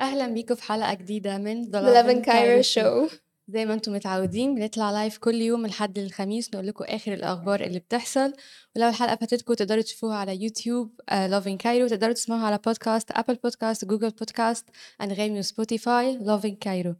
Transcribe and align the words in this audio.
أهلا 0.00 0.26
بيكم 0.26 0.54
في 0.54 0.62
حلقة 0.62 0.94
جديدة 0.94 1.38
من 1.38 1.64
Loving 1.64 2.24
Cairo 2.26 2.66
Show. 2.74 3.14
زي 3.48 3.66
ما 3.66 3.74
أنتم 3.74 3.92
متعودين 3.94 4.54
بنطلع 4.54 4.90
live 4.90 5.18
كل 5.18 5.34
يوم 5.34 5.66
لحد 5.66 5.98
الخميس 5.98 6.54
نقول 6.54 6.66
لكم 6.66 6.84
آخر 6.84 7.12
الأخبار 7.12 7.60
اللي 7.60 7.78
بتحصل. 7.78 8.32
ولو 8.76 8.88
الحلقة 8.88 9.16
فاتتكم 9.16 9.54
تقدروا 9.54 9.82
تشوفوها 9.82 10.16
على 10.16 10.42
يوتيوب 10.42 11.00
Loving 11.12 11.56
Cairo 11.56 11.88
تقدروا 11.88 12.12
تسمعوها 12.12 12.46
على 12.46 12.58
podcast 12.66 13.10
Apple 13.10 13.34
Podcast 13.34 13.84
Google 13.84 14.10
Podcast 14.10 14.66
أنغامي 15.02 15.38
وسبوتيفاي 15.38 16.18
Loving 16.18 16.56
Cairo 16.56 16.94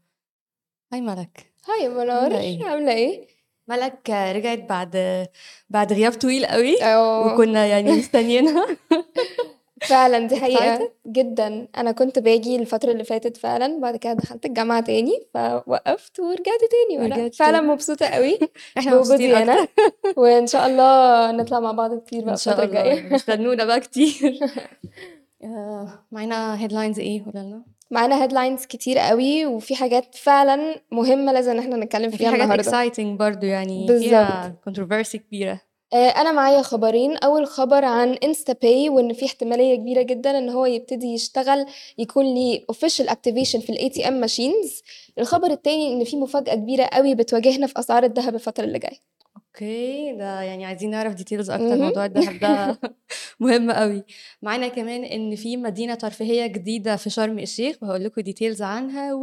hi 0.92 1.00
ملك. 1.00 1.52
hi 1.68 1.88
منار. 1.88 2.38
إيه؟ 2.38 2.64
عاملة 2.64 2.92
إيه؟ 2.92 3.26
ملك 3.68 4.10
آه، 4.10 4.32
رجعت 4.32 4.58
بعد 4.58 5.26
بعد 5.70 5.92
غياب 5.92 6.12
طويل 6.12 6.46
قوي. 6.46 6.82
أوه. 6.82 7.34
وكنا 7.34 7.66
يعني 7.66 7.92
مستنيينها. 7.92 8.66
فعلا 9.82 10.18
دي 10.26 10.36
حقيقة؟ 10.36 10.92
جدا. 11.06 11.68
أنا 11.76 11.92
كنت 11.92 12.18
باجي 12.18 12.56
الفترة 12.56 12.92
اللي 12.92 13.04
فاتت 13.04 13.36
فعلا 13.36 13.80
بعد 13.80 13.96
كده 13.96 14.12
دخلت 14.12 14.46
الجامعة 14.46 14.80
تاني 14.80 15.22
فوقفت 15.34 16.20
ورجعت 16.20 16.60
تاني. 16.70 17.02
ورجعت 17.02 17.34
فعلا. 17.34 17.60
مبسوطة 17.60 18.06
قوي 18.06 18.38
إحنا 18.78 18.96
بوجودي 18.96 19.28
مبسوطين 19.28 19.48
هنا. 19.48 19.68
وإن 20.16 20.46
شاء 20.46 20.66
الله 20.66 21.30
نطلع 21.32 21.60
مع 21.60 21.72
بعض 21.72 21.98
كتير 21.98 22.24
بقى 22.24 22.34
الفترة 22.34 22.64
الجاية. 22.64 23.16
استنونا 23.16 23.64
بقى 23.64 23.80
كتير. 23.80 24.38
آه، 25.44 25.88
معانا 26.12 26.62
headlines 26.62 26.98
إيه؟ 26.98 27.24
قولنا 27.24 27.40
لنا. 27.40 27.62
معانا 27.90 28.22
headlines 28.22 28.66
كتير 28.66 28.98
قوي 28.98 29.46
وفي 29.46 29.74
حاجات 29.76 30.14
فعلا 30.14 30.80
مهمة 30.92 31.32
لازم 31.32 31.50
إن 31.50 31.58
إحنا 31.58 31.76
نتكلم 31.76 32.10
في 32.10 32.16
فيها 32.16 32.30
حاجات 32.30 32.42
النهاردة. 32.42 32.62
exciting 32.62 33.18
برضو 33.18 33.46
يعني 33.46 33.86
بالظبط. 33.86 34.08
فيها 34.08 34.54
controversy 34.64 35.18
كبيرة. 35.18 35.60
آه، 35.92 36.08
أنا 36.08 36.32
معايا 36.32 36.62
خبرين. 36.62 37.16
أول 37.16 37.46
خبر 37.46 37.84
عن 37.84 38.08
InstaPay 38.12 38.88
وإن 38.88 39.12
في 39.12 39.26
احتمالية 39.26 39.76
كبيرة 39.76 40.02
جدا 40.02 40.38
إن 40.38 40.48
هو 40.48 40.66
يبتدي 40.66 41.06
يشتغل 41.06 41.66
يكون 41.98 42.34
ليه 42.34 42.64
official 42.68 43.08
activation 43.08 43.60
في 43.60 44.08
ATM 44.08 44.20
machines 44.20 44.82
الخبر 45.18 45.50
التاني 45.50 45.92
إن 45.92 46.04
في 46.04 46.16
مفاجأة 46.16 46.54
كبيرة 46.54 46.84
قوي 46.84 47.14
بتواجهنا 47.14 47.66
في 47.66 47.78
أسعار 47.78 48.04
الذهب 48.04 48.34
الفترة 48.34 48.64
اللي 48.64 48.78
جاية. 48.78 48.98
okay. 49.36 50.12
ده 50.12 50.40
يعني 50.42 50.64
عايزين 50.66 50.90
نعرف 50.90 51.14
details 51.14 51.50
مهم. 51.50 51.78
موضوع 51.78 52.04
الدهب 52.04 52.38
ده 52.40 52.78
مهم 53.40 53.70
قوي. 53.70 54.04
معانا 54.42 54.68
كمان 54.68 55.04
إن 55.04 55.36
في 55.36 55.56
مدينة 55.56 55.94
ترفيهية 55.94 56.46
جديدة 56.46 56.96
في 56.96 57.10
شرم 57.10 57.38
الشيخ 57.38 57.76
وهقول 57.82 58.04
لكم 58.04 58.20
details 58.20 58.62
عنها. 58.62 59.14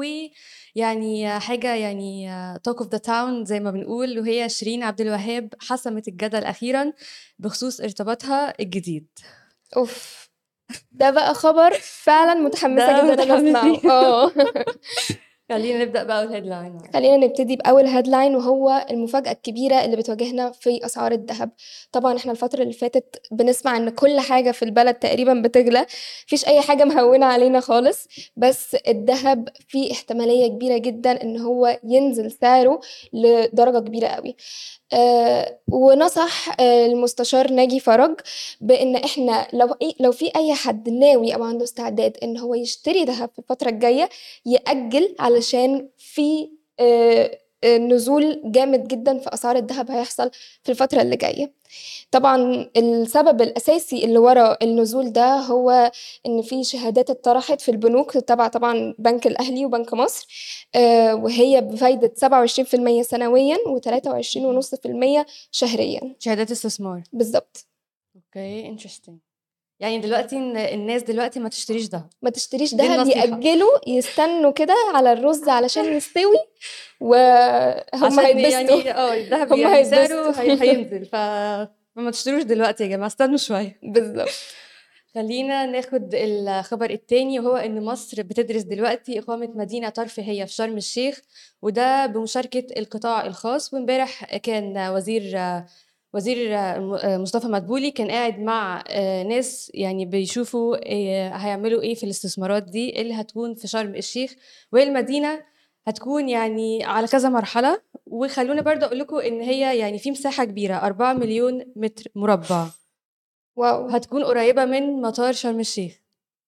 ويعني 0.76 1.40
حاجة 1.40 1.76
يعني 1.76 2.30
talk 2.64 2.81
of 2.81 2.91
the 2.91 2.97
town 2.97 3.45
زي 3.45 3.59
ما 3.59 3.72
بنقول 3.72 4.20
وهي 4.20 4.50
شيرين 4.50 4.84
عبد 4.84 5.02
الوهاب 5.02 5.54
حسمت 5.59 6.08
الجدل 6.08 6.44
أخيرا 6.44 6.94
بخصوص 7.40 7.81
ارتباطها 7.81 8.54
الجديد. 8.59 9.08
أوف. 9.78 10.30
ده 10.92 11.09
بقى 11.12 11.34
خبر 11.34 11.73
فعلا 11.81 12.34
متحمسة 12.34 13.14
جدا 13.14 13.23
ان. 13.38 13.48
اسمعه 13.48 13.92
آه 13.92 14.31
خلينا 15.49 15.83
نبدأ 15.85 16.03
بقى 16.03 16.23
ال 16.23 16.30
headline 16.30 16.78
خلينا 16.93 17.17
نبتدي 17.17 17.55
بأول 17.55 17.85
headline 17.86 18.36
وهو 18.35 18.85
المفاجأة 18.91 19.31
الكبيرة 19.31 19.85
اللي 19.85 19.95
بتواجهنا 19.95 20.51
في 20.51 20.85
أسعار 20.85 21.11
الذهب. 21.11 21.49
طبعا 21.91 22.17
إحنا 22.17 22.31
الفترة 22.31 22.61
اللي 22.61 22.73
فاتت 22.73 23.21
بنسمع 23.31 23.77
إن 23.77 23.89
كل 23.89 24.19
حاجة 24.19 24.51
في 24.51 24.66
البلد 24.66 24.95
تقريبا 24.95 25.33
بتغلى 25.33 25.85
مفيش 26.28 26.47
أي 26.47 26.61
حاجة 26.61 26.84
مهونة 26.84 27.25
علينا 27.25 27.59
خالص. 27.59 28.07
بس 28.38 28.75
الذهب 28.88 29.50
فيه 29.67 29.91
احتمالية 29.91 30.47
كبيرة 30.47 30.78
جدا 30.78 31.22
إن 31.23 31.38
هو 31.39 31.79
ينزل 31.84 32.31
سعره 32.31 32.79
لدرجة 33.13 33.79
كبيرة 33.79 34.07
قوي. 34.07 34.35
آه 34.94 35.59
ونصح 35.67 36.59
آه 36.61 36.85
المستشار 36.85 37.51
ناجي 37.51 37.79
فرج 37.79 38.16
بإن 38.61 38.95
إحنا 38.95 39.47
لو 39.53 39.67
إيه- 39.67 39.95
لو 40.00 40.11
في 40.11 40.31
أي 40.35 40.53
حد 40.53 40.89
ناوي 40.89 41.35
أو 41.35 41.44
عنده 41.44 41.63
استعداد 41.63 42.17
إن 42.23 42.38
هو 42.38 42.55
يشتري 42.55 43.03
ذهب 43.03 43.29
في 43.34 43.39
الفترة 43.39 43.69
الجاية 43.69 44.09
يأجل 44.45 45.16
علشان 45.35 45.90
في 45.97 46.50
آه، 46.79 47.40
آه، 47.63 47.78
نزول 47.78 48.41
جامد 48.46 48.88
جدا 48.88 49.18
في 49.18 49.34
أسعار 49.34 49.56
الذهب 49.56 49.91
هيحصل 49.91 50.31
في 50.63 50.72
الفترة 50.72 51.01
اللي 51.01 51.16
جاية. 51.16 51.53
طبعا 52.12 52.69
السبب 52.78 53.41
الأساسي 53.41 54.06
اللي 54.06 54.18
ورا 54.18 54.57
النزول 54.62 55.12
ده 55.13 55.35
هو 55.35 55.91
إن 56.25 56.41
في 56.41 56.63
شهادات 56.63 57.09
اتطرحت 57.09 57.62
في 57.62 57.72
البنوك 57.72 58.12
تبع 58.18 58.47
طبعا 58.47 58.96
بنك 59.00 59.28
الأهلي 59.28 59.66
وبنك 59.66 59.94
مصر 59.94 60.28
آه، 60.75 61.16
وهي 61.16 61.62
بفايدة 61.62 62.13
27% 62.16 63.02
سنويا 63.02 63.57
و23.5% 63.57 65.25
شهريا. 65.52 66.16
شهادات 66.19 66.52
استثمار. 66.52 67.03
بالظبط 67.13 67.67
okay 68.16 68.68
interesting 68.68 69.19
يعني 69.80 70.00
دلوقتي 70.00 70.38
الناس 70.74 71.03
دلوقتي 71.03 71.40
ما 71.40 71.50
تشتريش 71.50 71.88
ده 71.88 72.09
ما 72.22 72.30
تشتريش 72.30 72.75
دهب. 72.75 73.08
يأجلوا 73.08 73.72
يستنوا 73.88 74.52
كده 74.52 74.75
على 74.94 75.13
الرز 75.13 75.50
علشان 75.50 75.97
يستوي 75.97 76.38
وهم 77.00 78.03
عشان 78.03 78.19
هيتبسطوا. 78.19 78.78
يعني 78.78 78.91
آه 78.91 79.14
الذهب 79.14 79.53
هم 79.53 79.59
يعني. 79.59 79.84
سعره 79.85 80.31
هينزل 80.41 81.06
فما 81.06 82.12
تشتروش 82.12 82.44
دلوقتي 82.44 82.84
يا 82.84 82.90
جماعة 82.90 83.08
استنوا 83.08 83.38
شوية. 83.38 83.80
بالظبط. 83.84 84.30
خلينا 85.16 85.66
ناخد 85.66 86.09
الخبر 86.14 86.90
التاني 86.90 87.40
وهو 87.40 87.56
إن 87.56 87.84
مصر 87.85 88.22
بتدرس 88.22 88.62
دلوقتي 88.62 89.19
إقامة 89.19 89.50
مدينة 89.56 89.90
ترفيهيه 89.90 90.44
في 90.46 90.53
شرم 90.53 90.78
الشيخ 90.78 91.22
وده 91.62 92.06
بمشاركة 92.06 92.80
القطاع 92.80 93.25
الخاص. 93.25 93.74
وإمبارح 93.74 94.35
كان 94.38 94.78
وزير 94.90 95.38
وزير 96.16 96.50
مصطفى 97.20 97.48
مدبولي 97.48 97.92
كان 97.92 98.12
قاعد 98.12 98.40
مع 98.40 98.84
ناس 99.24 99.72
يعني 99.74 100.06
بيشوفوا 100.06 100.86
إيه 100.86 101.36
هيعملوا 101.36 101.81
إيه 101.81 101.96
في 101.96 102.03
الاستثمارات 102.03 102.64
دي 102.64 103.02
اللي 103.02 103.14
هتكون 103.14 103.56
في 103.56 103.68
شرم 103.68 103.96
الشيخ. 103.96 104.36
وهي 104.74 104.84
المدينة 104.84 105.42
هتكون 105.88 106.30
يعني 106.30 106.84
على 106.84 107.08
كذا 107.08 107.30
مرحلة. 107.30 107.81
وخلونا 108.06 108.62
برضه 108.62 108.86
أقول 108.86 109.00
لكم 109.00 109.18
إن 109.18 109.42
هي 109.42 109.78
يعني 109.78 110.00
في 110.00 110.12
مساحة 110.12 110.46
كبيرة 110.46 110.76
4 110.76 111.14
مليون 111.14 111.66
متر 111.76 112.12
مربع. 112.16 112.66
wow. 113.56 113.88
هتكون 113.88 114.24
قريبة 114.24 114.66
من 114.66 115.02
مطار 115.02 115.34
شرم 115.34 115.59
الشيخ. 115.59 116.04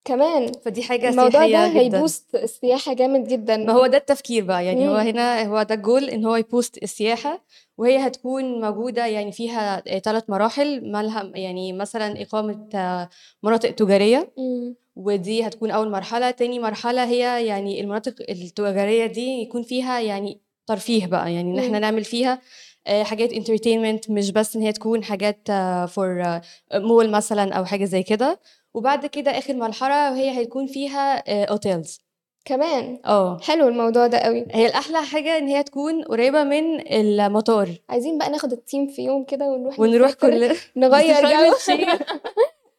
كمان 0.07 0.51
فدي 0.65 0.83
حاجة 0.83 1.09
الموضوع 1.09 1.41
ده 1.41 1.47
جدا 1.47 1.79
هي 1.79 1.95
boost 1.95 2.35
السياحة 2.35 2.93
جامد 2.93 3.27
جدا 3.27 3.57
ما 3.57 3.73
هو 3.73 3.87
ده 3.87 3.97
التفكير 3.97 4.43
بقى 4.43 4.65
يعني 4.65 4.87
هو 4.89 4.93
مم. 4.93 4.99
هنا 4.99 5.41
هو 5.47 5.63
ده 5.63 5.75
الجول 5.75 6.03
إن 6.09 6.25
هو 6.25 6.35
ي 6.35 6.43
boost 6.43 6.83
السياحة 6.83 7.43
وهي 7.77 7.97
هتكون 8.07 8.61
موجودة 8.61 9.05
يعني 9.05 9.31
فيها 9.31 9.79
ثلاث 9.99 10.23
مراحل 10.29 10.91
مالها 10.91 11.31
يعني 11.35 11.73
مثلا 11.73 12.21
إقامة 12.21 12.69
آه، 12.75 13.09
مناطق 13.43 13.71
تجارية 13.71 14.31
مم. 14.37 14.75
ودي 14.95 15.47
هتكون 15.47 15.71
أول 15.71 15.91
مرحلة 15.91 16.31
تاني 16.31 16.59
مرحلة 16.59 17.05
هي 17.05 17.45
يعني 17.45 17.81
المناطق 17.81 18.13
التجارية 18.29 19.05
دي 19.05 19.41
يكون 19.41 19.63
فيها 19.63 19.99
يعني 19.99 20.41
ترفيه 20.67 21.05
بقى 21.07 21.33
يعني 21.33 21.51
إن 21.51 21.59
إحنا. 21.59 21.79
نعمل 21.79 22.03
فيها 22.03 22.41
آه، 22.87 23.03
حاجات 23.03 23.33
entertainment 23.33 24.09
مش 24.11 24.31
بس 24.31 24.55
إن 24.55 24.61
هي 24.61 24.71
تكون 24.71 25.03
حاجات 25.03 25.47
for 25.87 26.39
mall 26.73 27.09
مثلا 27.09 27.53
أو 27.53 27.65
حاجة 27.65 27.85
زي 27.85 28.03
كده 28.03 28.39
وبعد 28.77 29.05
كده 29.05 29.37
آخر 29.37 29.53
مرحلة 29.53 30.11
وهي 30.11 30.37
هيكون 30.37 30.67
فيها 30.67 31.23
hotels 31.45 31.99
كمان؟ 32.45 32.99
آه. 33.05 33.39
حلو 33.39 33.67
الموضوع 33.67 34.07
ده 34.07 34.17
قوي. 34.17 34.45
هي 34.51 34.65
الأحلى 34.65 35.01
حاجة 35.01 35.37
إن 35.37 35.47
هي 35.47 35.63
تكون 35.63 36.03
قريبة 36.03 36.43
من 36.43 36.87
المطار. 36.93 37.69
عايزين 37.89 38.17
بقى 38.17 38.29
ناخد 38.29 38.51
ال 38.51 38.58
team 38.58 38.87
في 38.87 39.01
يوم 39.01 39.23
كده 39.23 39.45
ونروح 39.45 39.79
ونروح 39.79 40.13
كل 40.13 40.55
نغير 40.75 41.21
جو. 41.21 41.53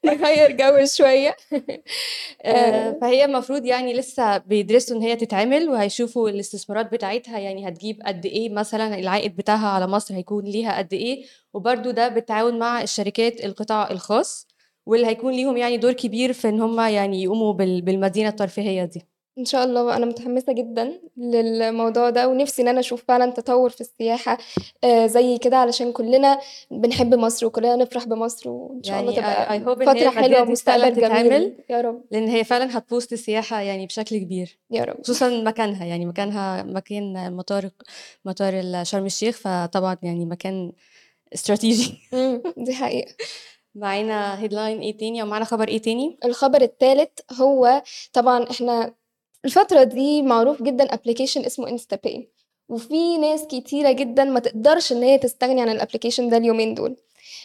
نغير 0.04 0.56
جو. 0.56 0.84
شوية. 0.96 1.36
آه، 2.44 2.98
فهي 3.00 3.24
المفروض 3.24 3.64
يعني 3.64 3.92
لسه 3.94 4.38
بيدرسوا 4.38 4.96
إن 4.96 5.02
هي 5.02 5.16
تتعمل 5.16 5.68
وهيشوفوا 5.68 6.28
الاستثمارات 6.28 6.92
بتاعتها 6.92 7.38
يعني 7.38 7.68
هتجيب 7.68 8.00
قد 8.06 8.26
إيه 8.26 8.50
مثلا 8.50 8.98
العائد 8.98 9.36
بتاعها 9.36 9.68
على 9.68 9.86
مصر 9.86 10.14
هيكون 10.14 10.44
ليها 10.44 10.78
قد 10.78 10.92
إيه. 10.92 11.24
وبرده 11.54 11.90
ده 11.90 12.08
بالتعاون 12.08 12.58
مع 12.58 12.82
الشركات 12.82 13.44
القطاع 13.44 13.90
الخاص. 13.90 14.47
واللي 14.88 15.06
هيكون 15.06 15.32
ليهم 15.32 15.56
يعني 15.56 15.76
دور 15.76 15.92
كبير 15.92 16.32
في 16.32 16.48
إن 16.48 16.60
هم 16.60 16.80
يعني 16.80 17.22
يقوموا 17.22 17.52
بال- 17.52 17.82
بالمدينة 17.82 18.28
الترفيهية 18.28 18.84
دي. 18.84 19.02
إن 19.38 19.44
شاء 19.44 19.64
الله. 19.64 19.96
أنا 19.96 20.06
متحمسة 20.06 20.52
جدا 20.52 21.00
للموضوع 21.16 22.10
ده 22.10 22.28
ونفسي 22.28 22.62
إن 22.62 22.68
أنا 22.68 22.80
أشوف 22.80 23.04
فعلا 23.08 23.30
تطور 23.32 23.70
في 23.70 23.80
السياحة 23.80 24.38
آه، 24.84 25.06
زي 25.06 25.38
كده 25.38 25.56
علشان 25.56 25.92
كلنا 25.92 26.38
بنحب 26.70 27.14
مصر 27.14 27.46
وكلنا 27.46 27.76
نفرح 27.76 28.04
بمصر 28.04 28.50
وإن 28.50 28.82
شاء 28.82 29.00
الله 29.00 29.12
يعني 29.12 29.64
I 29.64 29.68
تبقى 29.68 29.94
دي 29.94 30.10
فعلاً 30.10 30.42
ومستقبل 30.42 30.94
جميل. 31.00 31.54
يا 31.70 31.80
رب. 31.80 32.02
لأن 32.10 32.28
هي 32.28 32.44
فعلا 32.44 32.78
هتبوست 32.78 33.12
السياحة 33.12 33.60
يعني 33.60 33.86
بشكل 33.86 34.18
كبير. 34.18 34.58
يا 34.70 34.84
رب. 34.84 34.96
خصوصا 35.02 35.28
مكانها 35.42 35.84
يعني 35.84 36.06
مكانها 36.06 36.62
مكان 36.62 37.32
مطار 37.36 37.70
مطار 38.24 38.84
شرم 38.84 39.06
الشيخ 39.06 39.36
فطبعا 39.36 39.96
يعني 40.02 40.24
مكان 40.26 40.72
استراتيجي. 41.34 41.98
دي 42.56 42.74
حقيقة. 42.74 43.12
معانا 43.78 44.40
headline 44.42 44.80
إيه 44.80 44.96
تاني 44.96 45.22
أو 45.22 45.26
معانا 45.26 45.44
خبر 45.44 45.68
إيه 45.68 45.82
تاني 45.82 46.18
الخبر 46.24 46.62
الثالث 46.62 47.10
هو 47.40 47.82
طبعا 48.12 48.50
إحنا 48.50 48.94
الفترة 49.44 49.82
دي 49.82 50.22
معروف 50.22 50.62
جدا 50.62 50.84
application 50.94 51.44
اسمه 51.44 51.68
InstaPay 51.68 52.28
وفي 52.68 53.18
ناس 53.18 53.46
كتيرة 53.46 53.92
جدا 53.92 54.24
ما 54.24 54.40
تقدرش 54.40 54.92
إن 54.92 55.02
هي 55.02 55.18
تستغني 55.18 55.60
عن 55.62 55.68
ال 55.68 55.73
application 55.73 56.28
ده 56.28 56.36
اليومين 56.36 56.74
دول 56.74 56.96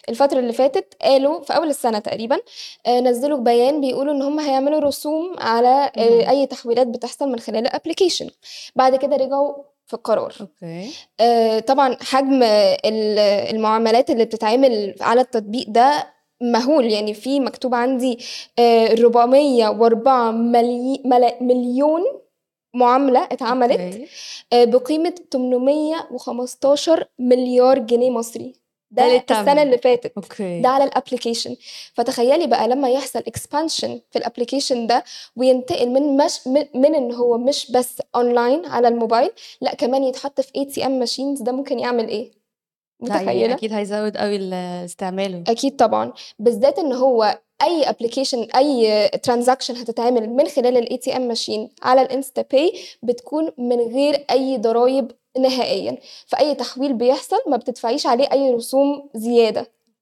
الفترة 0.09 0.39
اللي 0.39 0.53
فاتت 0.53 0.93
قالوا 1.01 1.41
في 1.41 1.55
أول 1.55 1.69
السنة 1.69 1.99
تقريبًا 1.99 2.37
آآ 2.85 3.01
نزّلوا 3.01 3.37
بيان 3.37 3.81
بيقولوا 3.81 4.13
إن 4.13 4.21
هم 4.21 4.39
هيعملوا 4.39 4.79
رسوم 4.79 5.35
على 5.39 5.91
اهم. 5.97 6.29
أي 6.29 6.45
تحويلات 6.45 6.87
بتحصل 6.87 7.29
من 7.29 7.39
خلال 7.39 7.67
ال 7.67 7.72
application 7.72 8.29
بعد 8.75 8.95
كده 8.95 9.15
رجعوا 9.15 9.63
في 9.85 9.93
القرار. 9.93 10.33
okay. 10.41 10.91
آآ 11.19 11.59
طبعًا 11.59 11.97
حجم 12.01 12.43
ال 12.43 13.19
المعاملات 13.55 14.09
اللي 14.09 14.25
بتتعمل 14.25 14.95
على 15.01 15.21
التطبيق 15.21 15.65
ده 15.69 16.13
مهول، 16.41 16.85
يعني 16.85 17.13
في 17.13 17.39
مكتوب 17.39 17.75
عندي 17.75 18.17
آآ 18.59 18.87
404 18.87 20.31
ملي 20.31 21.01
ملا 21.05 21.37
مليون 21.43 22.01
معاملة 22.75 23.23
اتعملت. 23.23 24.09
آآ 24.53 24.65
بقيمة 24.65 25.15
815 25.33 27.05
مليار 27.19 27.79
جنيه 27.79 28.09
مصري، 28.09 28.55
ده 28.91 29.03
ده 29.07 29.15
السنة 29.15 29.39
للتعامل. 29.39 29.59
اللي 29.59 29.77
فاتت، 29.77 30.05
ده 30.05 30.11
okay. 30.17 30.67
على 30.67 30.91
ال 30.91 30.96
application 30.96 31.51
فتخيّلي 31.93 32.47
بقى 32.47 32.67
لمّا 32.67 32.89
يحصل 32.89 33.19
expansion 33.19 33.89
في 34.11 34.19
ال 34.19 34.24
application 34.24 34.73
ده 34.87 35.03
وينتقل 35.35 35.89
من 35.89 36.17
مش 36.17 36.47
من 36.47 36.65
من 36.73 36.95
إن 36.95 37.11
هو 37.13 37.37
مش 37.37 37.71
بس 37.71 38.01
online 38.17 38.67
على 38.67 38.87
الموبايل، 38.87 39.29
لأ 39.61 39.73
كمان 39.75 40.03
يتحط 40.03 40.41
في 40.41 40.51
ATM 40.65 41.07
machines 41.07 41.43
ده 41.43 41.51
ممكن 41.51 41.79
يعمل 41.79 42.07
إيه؟ 42.07 42.42
لأ 43.03 43.15
متخيّلة؟ 43.15 43.53
أكيد 43.53 43.73
هيزوّد 43.73 44.17
ال 44.17 44.53
استعماله. 44.85 45.43
أكيد 45.47 45.75
طبعًا، 45.75 46.13
بالذات 46.39 46.79
إن 46.79 46.93
هو 46.93 47.39
أي 47.63 47.85
application 47.85 48.55
أي 48.55 49.07
transaction 49.09 49.71
هتتعمل 49.71 50.29
من 50.29 50.47
خلال 50.47 50.87
الATM 50.87 51.35
machine 51.37 51.69
على 51.83 52.07
الInstaPay 52.07 52.77
بتكون 53.03 53.49
من 53.57 53.79
غير 53.79 54.25
أي 54.31 54.57
ضرايب 54.57 55.11
نهائيًا، 55.39 55.97
فأي 56.27 56.55
تحويل 56.55 56.93
بيحصل 56.93 57.37
ما 57.47 57.57
بتدفعيش 57.57 58.07
عليه 58.07 58.27
أي 58.31 58.51
رسوم 58.51 59.09
زيادة، 59.15 59.59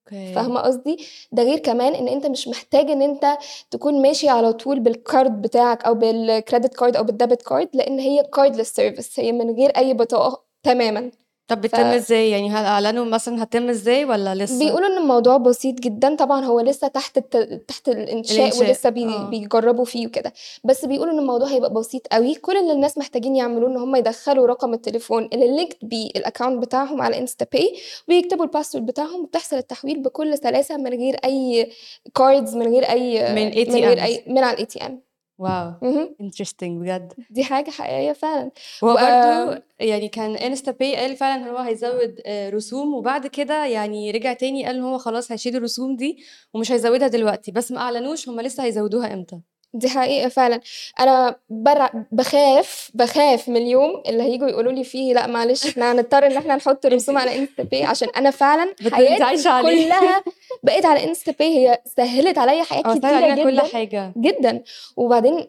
أوكي. 0.07 0.33
فاهمة 0.33 0.59
قصدي؟ 0.59 0.97
ده 1.31 1.43
غير 1.43 1.57
كمان 1.59 1.95
إن 1.95 2.07
أنت 2.07 2.25
مش 2.25 2.47
محتاج 2.47 2.89
إن 2.89 3.01
أنت 3.01 3.37
تكون 3.71 4.01
ماشي 4.01 4.29
على 4.29 4.53
طول 4.53 4.83
بالcard 4.83 5.27
بتاعك 5.29 5.83
أو 5.85 5.99
بالcredit 5.99 6.69
card 6.81 6.97
أو 6.97 7.05
بالdebit 7.05 7.51
card 7.51 7.67
لإن 7.73 7.99
هي 7.99 8.23
cardless 8.37 8.67
service 8.81 9.19
هي 9.19 9.31
من 9.31 9.55
غير 9.55 9.69
أي 9.77 9.93
بطاقة 9.93 10.43
تمامًا. 10.63 11.11
طب 11.51 11.57
ف 11.57 11.65
بتتم 11.65 11.85
إزاي؟ 11.85 12.29
يعني 12.29 12.49
هل 12.49 12.65
أعلنوا 12.65 13.05
مثلًا 13.05 13.43
هتتم 13.43 13.69
إزاي 13.69 14.05
والّا 14.05 14.35
لسه؟ 14.35 14.59
بيقولوا 14.59 14.87
إن 14.87 14.97
الموضوع 14.97 15.37
بسيط 15.37 15.79
جدًا، 15.79 16.15
طبعًا 16.15 16.45
هو 16.45 16.59
لسه 16.59 16.87
تحت 16.87 17.17
الت 17.17 17.37
تحت 17.67 17.89
الإنشاء 17.89 18.37
الإنشاء، 18.37 18.67
ولسه 18.67 18.89
بي 18.89 19.05
آه. 19.05 19.29
بيجرّبوا 19.29 19.85
فيه 19.85 20.07
وكده، 20.07 20.33
بس 20.63 20.85
بيقولوا 20.85 21.13
إن 21.13 21.19
الموضوع 21.19 21.47
هيبقى 21.47 21.73
بسيط 21.73 22.13
أوي، 22.13 22.35
كل 22.35 22.57
اللي 22.57 22.71
الناس 22.73 22.97
محتاجين 22.97 23.35
يعملوه 23.35 23.69
إن 23.69 23.77
هم 23.77 23.95
يدخّلوا 23.95 24.47
رقم 24.47 24.73
التليفون 24.73 25.29
اللي 25.33 25.65
linked 25.65 25.77
بيه 25.85 26.09
الaccount 26.09 26.59
بتاعهم 26.61 27.01
على 27.01 27.27
InstaPay 27.27 27.65
ويكتبوا 28.09 28.45
الpassword 28.45 28.77
بتاعهم 28.81 29.23
وبتحصل 29.23 29.55
التحويل 29.57 30.01
بكل 30.01 30.37
سلاسة 30.37 30.77
من 30.77 30.93
غير 30.93 31.15
أي 31.25 31.71
cards 32.19 32.55
من 32.55 32.67
غير 32.67 32.83
أي 32.89 33.33
من 33.35 33.45
من 33.73 33.85
غير. 33.85 34.03
أي 34.03 34.23
من 34.27 34.43
على 34.43 34.57
الATM. 34.57 35.10
واو! 35.41 35.73
interesting 36.21 36.79
بجد. 36.81 37.13
دي 37.29 37.43
حاجة 37.43 37.69
حقيقية 37.71 38.13
فعلًا. 38.13 38.51
وهو 38.81 38.93
و 38.93 38.95
برضه 38.99 39.63
يعني 39.79 40.07
كان 40.09 40.37
InstaPay 40.55 40.95
قال 40.95 41.15
فعلًا 41.17 41.51
هو 41.51 41.57
هيزوّد 41.57 42.21
آآ 42.25 42.49
رسوم 42.49 42.93
وبعد 42.93 43.27
كده 43.27 43.65
يعني 43.65 44.11
رجع 44.11 44.33
تاني 44.33 44.65
قال 44.65 44.75
إن 44.75 44.81
هو 44.83 44.97
خلاص 44.97 45.31
هيشيل 45.31 45.55
الرسوم 45.55 45.95
دي 45.95 46.23
ومش 46.53 46.71
هيزوّدها 46.71 47.07
دلوقتي، 47.07 47.51
بس 47.51 47.71
ما 47.71 47.79
أعلنوش 47.81 48.29
هم 48.29 48.41
لسه 48.41 48.63
هيزوّدوها 48.63 49.13
إمتى. 49.13 49.41
دي 49.73 49.89
حقيقة 49.89 50.29
فعلًا، 50.29 50.59
أنا 50.99 51.35
بارع 51.49 52.05
باخاف، 52.11 52.91
باخاف 52.93 53.49
من 53.49 53.57
اليوم 53.57 54.03
اللي 54.07 54.23
هييجوا 54.23 54.49
يقولوا 54.49 54.71
لي 54.71 54.83
فيه 54.83 55.13
لأ 55.13 55.27
معلش 55.27 55.65
إحنا 55.67 55.91
هنضطر 55.91 56.25
إن 56.27 56.37
إحنا 56.37 56.55
نحط 56.55 56.85
رسوم 56.85 57.17
على 57.17 57.47
InstaPay 57.47 57.81
عشان 57.83 58.07
أنا 58.17 58.31
فعلًا 58.31 58.71
بت 58.71 58.81
أنتِ 58.85 58.93
حياتي 58.93 59.23
عايشة 59.23 59.49
عليه. 59.49 59.85
كلّها 59.85 60.23
بقت 60.63 60.85
على 60.85 61.13
InstaPay 61.13 61.41
هي 61.41 61.81
سهّلت 61.97 62.37
عليّا 62.37 62.63
حاجات 62.63 62.85
آه 62.85 62.93
سهّل 62.93 62.99
كتيرة 62.99 63.15
علينا 63.15 63.43
كل 63.43 63.51
جدًا، 63.51 63.63
حاجة. 63.67 64.13
جدًا، 64.17 64.63
وبعدين 64.97 65.47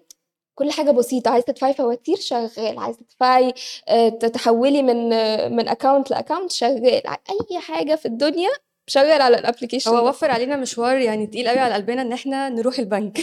كل 0.54 0.70
حاجة 0.70 0.90
بسيطة، 0.90 1.30
عايزة 1.30 1.44
تدفعي 1.46 1.74
فواتير 1.74 2.16
شغّال، 2.16 2.78
عايزة 2.78 2.98
تدفعي 3.10 3.54
آآ 3.88 4.08
ت 4.08 4.24
تحوّلي 4.24 4.82
من 4.82 5.08
من 5.56 5.68
account 5.68 6.14
لaccount 6.14 6.46
شغّال، 6.48 7.02
ع 7.06 7.16
أي 7.30 7.58
حاجة 7.58 7.94
في 7.94 8.06
الدنيا 8.06 8.50
شغّال 8.86 9.22
على 9.22 9.36
الapplication 9.38 9.88
هو. 9.88 10.08
وفّر 10.08 10.30
علينا 10.30 10.56
مشوار 10.56 10.96
يعني 10.98 11.26
تقيل 11.26 11.48
أوي 11.48 11.58
على 11.58 11.74
قلبنا 11.74 12.02
إن 12.02 12.12
إحنا 12.12 12.48
نروح 12.48 12.78
البنك 12.78 13.20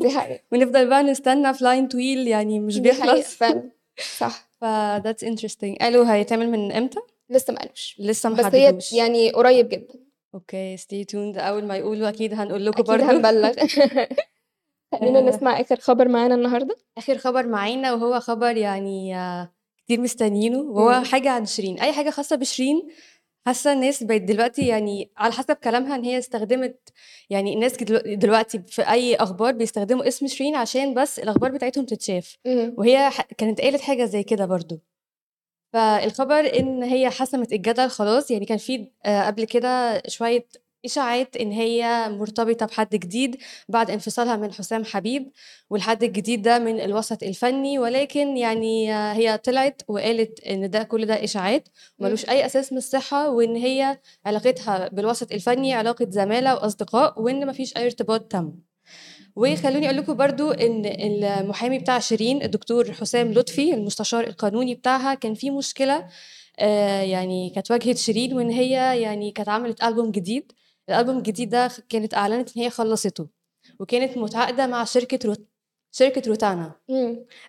دي 0.00 0.10
حقيقة. 0.18 0.40
ونفضل 0.52 0.88
بقى 0.88 1.02
نستنى 1.02 1.54
في 1.54 1.64
line 1.64 1.92
طويل 1.92 2.28
يعني 2.28 2.60
مش 2.60 2.78
بيخلص. 2.78 3.26
فعلًا، 3.34 3.70
صح. 4.18 4.48
ف 4.60 4.64
that's 4.98 5.26
interesting 5.28 5.76
قالوا 5.80 6.12
هيتعمل 6.14 6.50
من 6.50 6.72
إمتى؟ 6.72 7.00
لسه 7.30 7.52
ما 7.52 7.58
قالوش، 7.58 7.96
لسه 7.98 8.28
ما 8.28 8.36
بس 8.36 8.54
هي. 8.54 8.78
يعني 8.92 9.30
قريب 9.30 9.68
جدًا. 9.68 9.94
أوكي 10.34 10.76
stay 10.76 11.04
tuned 11.12 11.38
أول 11.38 11.64
ما 11.64 11.76
يقولوا 11.76 12.08
أكيد 12.08 12.34
هنقول 12.34 12.66
لكم 12.66 12.82
برضه. 12.82 13.10
هنبلّغ. 13.10 13.52
خلّينا 15.00 15.18
آآ 15.18 15.22
نسمع 15.22 15.60
آخر 15.60 15.76
خبر 15.76 16.08
معانا 16.08 16.34
النهارده. 16.34 16.76
آخر 16.98 17.18
خبر 17.18 17.46
معانا 17.46 17.92
وهو 17.92 18.20
خبر 18.20 18.56
يعني 18.56 19.16
كتير 19.84 20.00
مستنيينه 20.00 20.58
وهو. 20.58 21.04
حاجة 21.04 21.30
عن 21.30 21.46
شيرين، 21.46 21.80
أي 21.80 21.92
حاجة 21.92 22.10
خاصة 22.10 22.36
بشيرين 22.36 22.88
حاسة 23.46 23.72
الناس 23.72 24.02
بقت 24.02 24.20
دلوقتي 24.22 24.66
يعني 24.66 25.10
على 25.16 25.32
حسب 25.32 25.54
كلامها 25.56 25.94
إن 25.96 26.04
هي 26.04 26.18
استخدمت 26.18 26.88
يعني 27.30 27.54
الناس 27.54 27.76
دلو 27.82 27.98
دلوقتي 28.14 28.62
في 28.68 28.82
أي 28.82 29.14
أخبار 29.16 29.52
بيستخدموا 29.52 30.08
اسم 30.08 30.26
شيرين 30.26 30.54
عشان 30.56 30.94
بس 30.94 31.18
الأخبار 31.18 31.50
بتاعتهم 31.50 31.84
تتشاف،. 31.84 32.36
وهي 32.76 33.10
كانت 33.38 33.60
قالت 33.60 33.80
حاجة 33.80 34.04
زي 34.04 34.22
كده 34.22 34.46
برضه. 34.46 34.80
فالخبر 35.72 36.58
إن 36.60 36.82
هي 36.82 37.10
حسمت 37.10 37.52
الجدل 37.52 37.88
خلاص، 37.90 38.30
يعني 38.30 38.46
كان 38.46 38.58
في 38.58 38.90
آآ 39.06 39.26
قبل 39.26 39.44
كده 39.44 40.02
شوية 40.08 40.46
إشاعات 40.84 41.36
إن 41.36 41.52
هي 41.52 42.08
مرتبطة 42.10 42.66
بحد 42.66 42.88
جديد 42.94 43.36
بعد 43.68 43.90
انفصالها 43.90 44.36
من 44.36 44.52
حسام 44.52 44.84
حبيب، 44.84 45.30
والحد 45.70 46.02
الجديد 46.02 46.42
ده 46.42 46.58
من 46.58 46.80
الوسط 46.80 47.22
الفني، 47.22 47.78
ولكن 47.78 48.36
يعني 48.36 48.94
هي 48.94 49.38
طلعت 49.38 49.82
وقالت 49.88 50.40
إن 50.46 50.70
ده 50.70 50.82
كل 50.82 51.06
ده 51.06 51.24
إشاعات 51.24 51.68
ما 51.98 52.06
إمم. 52.06 52.10
لوش 52.10 52.28
أي 52.28 52.46
أساس 52.46 52.72
من 52.72 52.78
الصحة، 52.78 53.30
وإن 53.30 53.56
هي 53.56 53.98
علاقتها 54.26 54.88
بالوسط 54.88 55.32
الفني 55.32 55.74
علاقة 55.74 56.06
زمالة 56.10 56.54
وأصدقاء، 56.54 57.22
وإن 57.22 57.46
ما 57.46 57.52
فيش 57.52 57.76
أي 57.76 57.84
ارتباط 57.84 58.20
تم. 58.20 58.52
وخلّوني 59.36 59.86
أقول 59.86 59.96
لكم 59.96 60.14
برضه 60.14 60.54
إن 60.54 60.86
المحامي 60.86 61.78
بتاع 61.78 61.98
شيرين 61.98 62.42
الدكتور 62.42 62.92
حسام 62.92 63.32
لطفي 63.32 63.74
المستشار 63.74 64.26
القانوني 64.26 64.74
بتاعها 64.74 65.14
كان 65.14 65.34
في 65.34 65.50
مشكلة 65.50 66.06
آآ 66.58 67.02
يعني 67.02 67.50
كانت 67.50 67.70
واجهت 67.70 67.98
شيرين 67.98 68.34
وإن 68.34 68.50
هي 68.50 69.00
يعني 69.02 69.30
كانت 69.30 69.48
عملت 69.48 69.82
ألبوم 69.82 70.10
جديد، 70.10 70.52
الألبوم 70.88 71.18
الجديد 71.18 71.50
ده 71.50 71.70
كانت 71.88 72.14
أعلنت 72.14 72.56
إن 72.56 72.62
هي 72.62 72.70
خلّصته، 72.70 73.28
وكانت 73.80 74.18
متعاقدة 74.18 74.66
مع 74.66 74.84
شركة 74.84 75.18
روت 75.28 75.46
شركة 75.94 76.22
روتانا. 76.28 76.72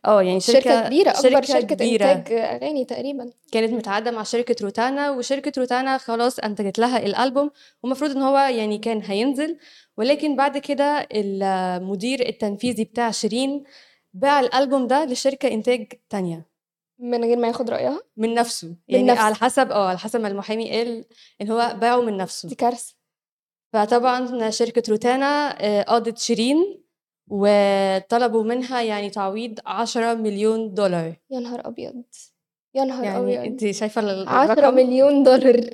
آه 0.05 0.21
يعني 0.23 0.39
شركة 0.39 0.59
شركة 0.61 0.87
كبيرة، 0.87 1.09
أكبر 1.09 1.21
شركة 1.21 1.41
شركة 1.45 1.75
كبيرة. 1.75 2.11
إنتاج 2.11 2.33
أغاني 2.33 2.85
تقريبًا. 2.85 3.31
كانت 3.51 3.73
متعاقدة 3.73 4.11
مع 4.11 4.23
شركة 4.23 4.55
روتانا، 4.61 5.11
وشركة 5.11 5.51
روتانا 5.57 5.97
خلاص 5.97 6.39
أنتجت 6.39 6.79
لها 6.79 7.05
الألبوم، 7.05 7.51
والمفروض 7.83 8.11
إن 8.11 8.21
هو 8.21 8.37
يعني 8.37 8.77
كان 8.77 9.01
هينزل، 9.01 9.57
ولكن 9.97 10.35
بعد 10.35 10.57
كده 10.57 11.07
المدير 11.11 12.27
التنفيذي 12.29 12.83
بتاع 12.83 13.11
شيرين 13.11 13.63
باع 14.13 14.39
الألبوم 14.39 14.87
ده 14.87 15.05
لشركة 15.05 15.47
إنتاج 15.47 15.93
تانية. 16.09 16.53
من 16.99 17.23
غير 17.23 17.37
ما 17.37 17.47
ياخد 17.47 17.69
رأيها؟ 17.69 18.01
من 18.17 18.33
نفسه، 18.33 18.67
من 18.67 18.75
يعني 18.89 19.11
على 19.11 19.31
نفسه. 19.31 19.45
حسب 19.45 19.71
آه، 19.71 19.87
على 19.87 19.97
حسب 19.97 20.21
ما 20.21 20.27
المحامي 20.27 20.71
قال 20.71 21.05
إن 21.41 21.51
هو 21.51 21.75
باعه 21.81 22.01
من 22.01 22.17
نفسه. 22.17 22.49
دي 22.49 22.55
كارثة. 22.55 22.95
فطبعًا 23.73 24.49
شركة 24.49 24.83
روتانا 24.89 25.49
آآ 25.61 25.83
قاضت 25.83 26.17
شيرين، 26.17 26.83
وطلبوا 27.27 28.43
منها 28.43 28.81
يعني 28.81 29.09
تعويض 29.09 29.59
10.000.000$ 29.67 31.15
يا 31.31 31.39
نهار 31.39 31.67
أبيض! 31.67 32.03
يا 32.75 32.83
نهار 32.83 33.03
يعني 33.03 33.17
أبيض! 33.17 33.39
أنتِ 33.51 33.71
شايفة 33.71 34.01
ال 34.01 34.27
10.000.000$ 34.29 35.27
الرقم؟ 35.27 35.69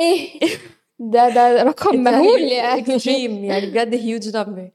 إيه! 0.00 0.40
ده 0.98 1.28
ده 1.28 1.62
رقم 1.62 1.96
مهول 2.04 2.40
يعني. 2.42 2.82
يعني 3.48 3.66
بجد 3.66 3.96
huge 3.96 4.32
number 4.34 4.70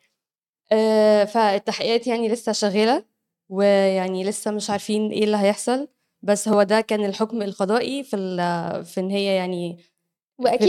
آآ 0.72 1.26
فالتحقيقات 1.26 2.08
يعني 2.08 2.30
لسه 2.30 2.52
شغالة، 2.52 3.04
ويعني 3.50 4.24
لسه 4.24 4.52
مش 4.52 4.70
عارفين 4.70 5.12
إيه 5.12 5.24
اللي 5.24 5.38
هيحصل، 5.38 5.88
بس 6.22 6.48
هو 6.48 6.64
ده 6.64 6.82
كان 6.82 7.06
الحكم 7.06 7.42
القضائي 7.42 8.04
في 8.04 8.16
ال 8.16 8.86
في 8.86 9.00
إن 9.00 9.10
هي 9.10 9.36
يعني 9.36 9.78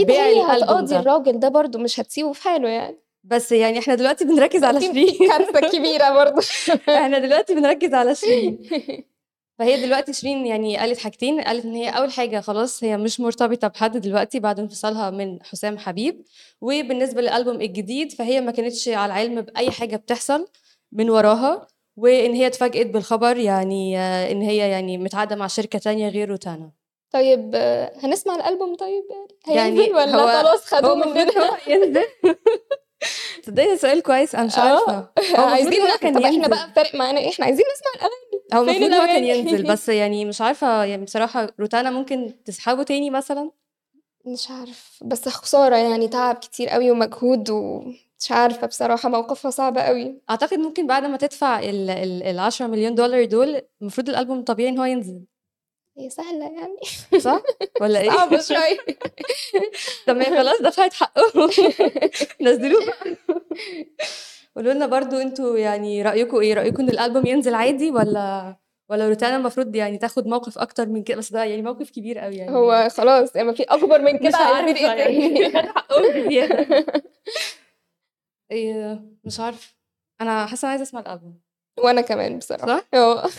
بيع 0.05 0.25
هي 0.25 0.41
هتقاضي. 0.41 0.97
الراجل 0.97 1.39
ده 1.39 1.49
برضه 1.49 1.79
مش 1.79 1.99
هتسيبه 1.99 2.33
في 2.33 2.41
حاله 2.43 2.69
يعني. 2.69 2.99
بس 3.23 3.51
يعني 3.51 3.79
إحنا 3.79 3.95
دلوقتي 3.95 4.25
بنركز 4.25 4.63
على 4.63 4.81
شيرين. 4.81 5.17
كارثة 5.27 5.59
كبيرة 5.59 6.13
برضه. 6.13 6.41
إحنا 6.89 7.19
دلوقتي 7.19 7.55
بنركز 7.55 7.93
على 7.93 8.15
شيرين. 8.15 8.59
فهي 9.59 9.85
دلوقتي 9.85 10.13
شيرين 10.13 10.45
يعني 10.45 10.77
قالت 10.77 10.99
حاجتين، 10.99 11.41
قالت 11.41 11.65
إن 11.65 11.73
هي 11.73 11.89
أول 11.89 12.11
حاجة 12.11 12.39
خلاص 12.39 12.83
هي 12.83 12.97
مش 12.97 13.19
مرتبطة 13.19 13.67
بحد 13.67 13.97
دلوقتي 13.97 14.39
بعد 14.39 14.59
انفصالها 14.59 15.09
من 15.09 15.43
حسام 15.43 15.77
حبيب، 15.77 16.25
وبالنسبة 16.61 17.21
للألبوم 17.21 17.61
الجديد 17.61 18.11
فهي 18.11 18.41
ما 18.41 18.51
كانتش 18.51 18.89
على 18.89 19.13
علم 19.13 19.41
بأي 19.41 19.71
حاجة 19.71 19.95
بتحصل 19.95 20.47
من 20.91 21.09
وراها، 21.09 21.67
وإن 21.97 22.33
هي 22.33 22.47
اتفاجئت 22.47 22.87
بالخبر 22.87 23.37
يعني 23.37 23.97
إن 23.99 24.41
هي 24.41 24.57
يعني 24.57 24.97
متعاقدة 24.97 25.35
مع 25.35 25.47
شركة 25.47 25.79
تانية 25.79 26.09
غير 26.09 26.29
روتانا. 26.29 26.71
طيب 27.13 27.55
هنسمع 28.03 28.35
الألبوم 28.35 28.75
طيب 28.75 29.03
يعني 29.47 29.57
يعني 29.59 29.79
هينزل 29.79 29.95
والّا 29.95 30.15
هو 30.15 30.43
خلاص 30.43 30.65
خدوه 30.65 30.95
مننا؟ 30.95 31.57
ينزل 31.67 32.03
تصدقي 33.43 33.67
ده 33.67 33.75
سؤال 33.75 34.01
كويس 34.03 34.35
أنا 34.35 34.43
مش 34.45 34.57
عارفة 34.57 34.93
آه، 34.97 35.11
هو 35.37 35.47
عايزين 35.47 35.81
كان 36.01 36.13
طب 36.13 36.21
ينزل 36.21 36.49
بقى 36.49 36.69
فارق 36.75 36.95
معانا 36.95 37.19
إيه؟ 37.19 37.29
إحنا 37.29 37.45
عايزين 37.45 37.65
نسمع 37.75 37.91
الأغاني، 37.95 38.43
هو 38.53 38.61
المفروض 38.61 39.01
هو 39.01 39.05
كان؟ 39.05 39.23
ينزل 39.23 39.67
بس 39.73 39.89
يعني 39.89 40.25
مش 40.25 40.41
عارفة 40.41 40.83
يعني 40.83 41.05
بصراحة 41.05 41.49
روتانا 41.59 41.91
ممكن 41.91 42.33
تسحبه 42.45 42.83
تاني 42.83 43.09
مثلًا؟ 43.09 43.51
مش 44.25 44.51
عارفة، 44.51 45.05
بس 45.05 45.29
خسارة 45.29 45.75
يعني 45.75 46.07
تعب 46.07 46.35
كتير 46.35 46.75
أوي 46.75 46.91
ومجهود 46.91 47.49
ومش 47.49 48.31
عارفة 48.31 48.67
بصراحة 48.67 49.09
موقفها 49.09 49.51
صعب 49.51 49.77
أوي. 49.77 50.21
أعتقد 50.29 50.57
ممكن 50.59 50.87
بعد 50.87 51.05
ما 51.05 51.17
تدفع 51.17 51.59
ال 51.59 51.89
ال 51.89 52.51
ال10.000.000$ 52.51 53.29
دول 53.29 53.61
المفروض 53.81 54.09
الألبوم 54.09 54.43
طبيعي 54.43 54.69
إن 54.69 54.77
هو 54.79 54.85
ينزل. 54.85 55.25
هي 55.97 56.09
سهلة 56.09 56.45
يعني 56.45 56.77
صح 57.19 57.41
والّا 57.81 58.01
إيه؟ 58.01 58.09
صعبة 58.09 58.41
شوية 58.41 58.77
طب 60.07 60.15
ما 60.15 60.27
هي 60.27 60.37
خلاص 60.37 60.61
دفعت 60.61 60.93
حقهم 60.93 61.49
نزلوه 62.41 62.93
قولوا 64.55 64.73
لنا 64.73 64.85
برضه 64.85 65.21
أنتم 65.21 65.57
يعني 65.57 66.01
رأيكم 66.01 66.39
إيه؟ 66.39 66.53
رأيكم 66.53 66.83
إن 66.83 66.89
الألبوم 66.89 67.25
ينزل 67.25 67.53
عادي 67.55 67.91
والّا 67.91 68.55
والّا 68.89 69.07
روتانا 69.09 69.35
المفروض 69.35 69.75
يعني 69.75 69.97
تاخد 69.97 70.27
موقف 70.27 70.57
أكتر 70.57 70.85
من 70.85 71.03
كده؟ 71.03 71.17
بس 71.17 71.31
ده 71.31 71.43
يعني 71.43 71.61
موقف 71.61 71.91
كبير 71.91 72.25
أوي 72.25 72.35
يعني 72.35 72.51
هو 72.55 72.89
خلاص 72.91 73.35
يعني 73.35 73.47
ما 73.47 73.53
في 73.53 73.63
أكبر 73.63 74.01
من 74.01 74.13
مش 74.13 74.19
كده 74.19 74.37
عارفة 74.37 74.93
إيه 75.03 76.35
يعني. 76.37 76.85
آآ 78.51 79.05
مش 79.23 79.37
حاسة 79.37 79.57
إن 80.21 80.27
أنا 80.27 80.47
عايزة 80.63 80.81
أسمع 80.83 80.99
الألبوم. 80.99 81.39
وأنا 81.79 82.01
كمان 82.01 82.37
بصراحة 82.37 82.83
صح؟ 82.93 83.29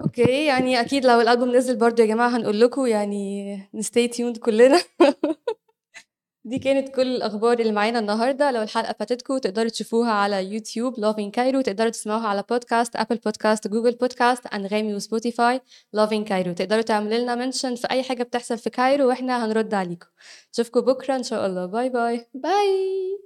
okay 0.00 0.46
يعني 0.46 0.80
أكيد 0.80 1.06
لو 1.06 1.20
الألبوم 1.20 1.56
نزل 1.56 1.76
برضه 1.76 2.02
يا 2.02 2.08
جماعة 2.08 2.28
هنقول 2.36 2.60
لكم 2.60 2.86
يعني 2.86 3.56
ن 3.76 3.82
stay 3.82 4.08
tuned 4.16 4.38
كلنا. 4.38 4.80
دي 6.44 6.58
كانت 6.58 6.88
كل 6.88 7.16
الأخبار 7.16 7.58
اللي 7.58 7.72
معانا 7.72 7.98
النهارده. 7.98 8.50
لو 8.50 8.62
الحلقة 8.62 8.92
فاتتكم 8.98 9.38
تقدروا 9.38 9.68
تشوفوها 9.68 10.10
على 10.10 10.52
YouTube 10.54 10.94
Lovin 10.94 11.30
Cairo 11.30 11.60
تقدروا 11.60 11.90
تسمعوها 11.90 12.28
على 12.28 12.44
podcast 12.50 12.96
Apple 12.96 13.16
Podcast 13.16 13.68
Google 13.68 13.94
Podcast 13.94 14.46
أنغامي 14.46 14.94
و 14.94 15.02
Spotify 15.02 15.60
Lovin 15.96 16.24
Cairo 16.24 16.52
تقدروا 16.52 16.82
تعملوا 16.82 17.18
لنا 17.18 17.34
mention 17.34 17.74
في 17.74 17.90
أي 17.90 18.02
حاجة 18.02 18.22
بتحصل 18.22 18.58
في 18.58 18.70
Cairo 18.70 19.08
وإحنا 19.08 19.44
هنرد 19.46 19.74
عليكم. 19.74 20.06
نشوفكم 20.54 20.80
بكرة 20.80 21.16
إن 21.16 21.22
شاء 21.22 21.46
الله. 21.46 21.66
bye 21.66 21.88
bye 21.88 22.26
bye 22.34 23.18